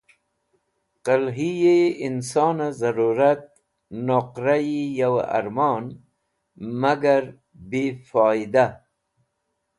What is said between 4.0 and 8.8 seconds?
noqrayi you ẽrmon, magar bifoyda.